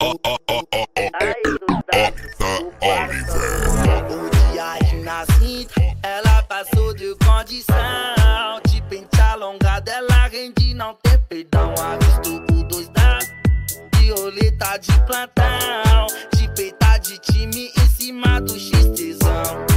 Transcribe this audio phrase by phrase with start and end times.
[0.00, 0.14] O
[4.52, 5.74] dia de nascimento,
[6.04, 8.60] ela passou de condição.
[8.68, 11.74] De pente alongado, ela rende, não tem perdão.
[11.76, 13.28] Avisto por dois dados,
[13.98, 16.06] de roleta de plantão.
[16.32, 19.67] De peita de time em cima do X-tesão.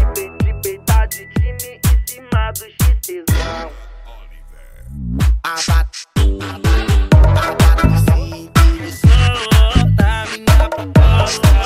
[11.31, 11.60] Stop.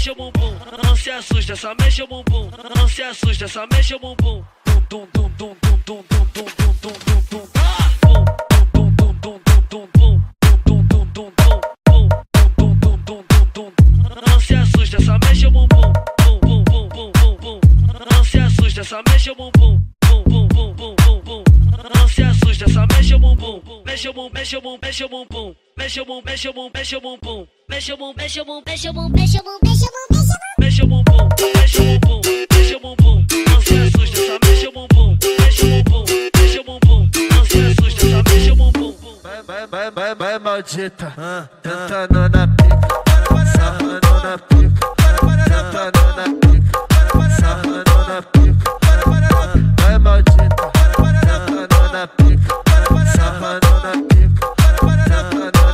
[0.00, 0.56] Mexe o bumbum.
[0.82, 2.50] Não se assusta, só mexe o bumbum.
[2.74, 4.42] Não se assusta, só mexe o bumbum.
[4.64, 5.80] Tum, tum, tum, tum, pum.
[5.84, 7.04] Tum, tum, tum,
[13.04, 13.72] tum, tum, tum.
[14.26, 15.92] Não se assusta, só mexe o bumbum.
[16.16, 17.60] Pum, pum, pum, pum, pum, pum.
[18.10, 19.82] Não se assusta, só mexe o bumbum.
[20.00, 21.44] Pum, pum, pum, pum, pum, pum.
[21.94, 23.60] Não se assusta, só mexe o bumbum,
[23.90, 24.30] mexe o bumbum.
[24.32, 25.54] Mexe o bumbum, mexe o bumbum, mexe o bumbum.
[25.76, 27.48] Mexe o bumbum, mexe o bumbum, mexe o bumbum.
[27.68, 29.68] Mexe o bumbum, mexe o bumbum, mexe o bumbum.
[30.58, 32.20] Mexe o bumbum, mexe o bumbum,
[32.52, 33.26] mexe o bumbum.
[33.48, 35.18] Não se assusta, só mexe o bumbum.
[35.40, 36.04] Mexe o bumbum,
[36.36, 37.10] mexe o bumbum.
[37.34, 38.94] Não se assusta, só mexe o bumbum.
[39.22, 41.12] Vai, vai, vai, vai, vai, maldita.
[41.62, 44.86] Tentando na pica, sarrando na pica.
[45.44, 46.39] Tentando na pica,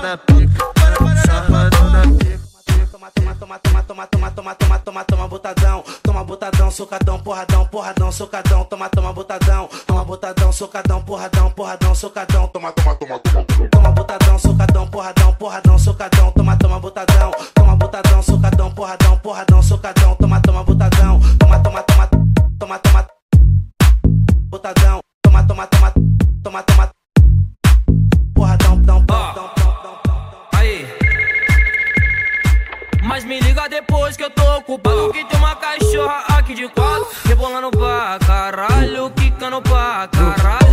[0.06, 0.72] na pica,
[1.26, 2.46] sarrando na pica.
[2.92, 7.66] Toma, toma, toma, toma, toma, toma, toma, toma, toma, toma, botadão, toma botadão, socadão, porradão,
[7.66, 13.44] porradão, socadão, toma, toma, botadão, toma botadão, socadão, porradão, porradão, socadão, toma, toma, toma, toma,
[13.68, 20.14] toma botadão, socadão, porradão, porradão, socadão, toma, toma, botadão, toma botadão, socadão, porradão, porradão, socadão,
[20.14, 22.06] toma, toma, botadão, toma, toma, toma,
[22.58, 23.06] toma, toma,
[24.50, 25.92] botadão, toma, toma, toma,
[26.44, 26.95] toma, toma,
[33.16, 35.10] Mas me liga depois que eu tô ocupado.
[35.10, 37.08] Que tem uma cachorra aqui de quatro.
[37.24, 40.65] Rebolando pra caralho, quicando pra caralho.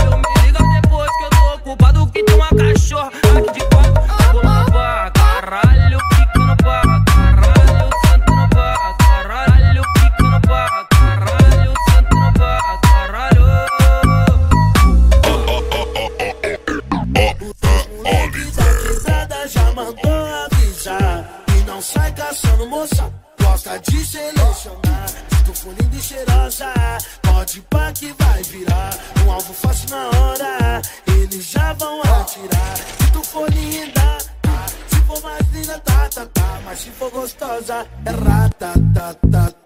[22.65, 25.23] Moça Gosta de selecionar
[25.63, 26.73] for linda e cheirosa.
[27.21, 30.81] Pode pá que vai virar Um alvo fácil na hora.
[31.07, 32.77] Eles já vão atirar.
[32.77, 34.65] Se tu for linda tá.
[34.87, 36.61] Se for mais linda, tá, tá, tá.
[36.65, 39.62] Mas se for gostosa, é rata, tá, tá, tá.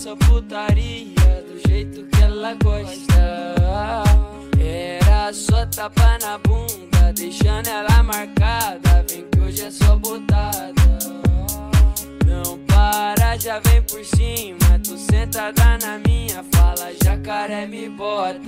[0.00, 3.94] Essa putaria do jeito que ela gosta.
[4.58, 9.04] Era só tapa na bunda, deixando ela marcada.
[9.10, 10.72] Vem que hoje é só botada.
[12.24, 14.78] Não para, já vem por cima.
[14.82, 18.40] Tu sentada na minha fala, jacaré me bota.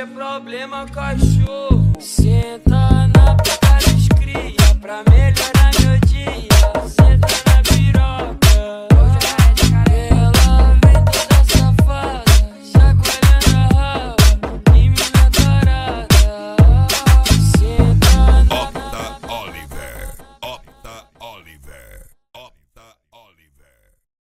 [0.00, 1.92] É problema, cachorro.
[1.98, 2.89] Senta